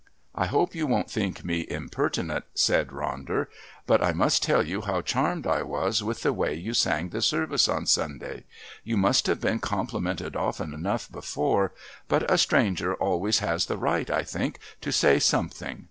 [0.33, 3.45] "I hope you won't think me impertinent," said Ronder,
[3.85, 7.09] "but I must tell you how charmed I was with the way that you sang
[7.09, 8.45] the service on Sunday.
[8.83, 11.71] You must have been complimented often enough before,
[12.07, 15.79] but a stranger always has the right, I think, to say something.